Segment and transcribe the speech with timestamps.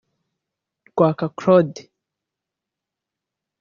[0.89, 1.79] Rwaka Claude